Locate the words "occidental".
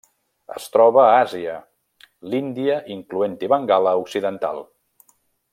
4.07-4.67